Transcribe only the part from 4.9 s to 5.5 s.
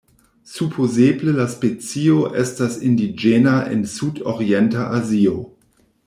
Azio.